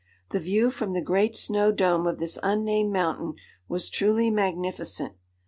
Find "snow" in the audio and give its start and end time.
1.35-1.71